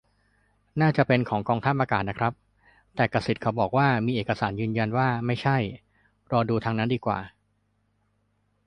[0.81, 2.33] น่าจะเป็นของกองทัพอากาศนะครับ
[2.95, 5.57] แต่กษิตเขาบอกว่ามีเอกสารยืนยันว่าไม่ใช่
[6.31, 7.19] รอดูทางนั้นดีกว่า